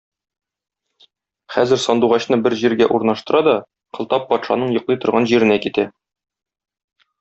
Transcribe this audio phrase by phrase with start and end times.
[1.57, 3.55] Хәзер Сандугачны бер җиргә урнаштыра да
[3.99, 5.91] Кылтап патшаның йоклый торган җиренә китә.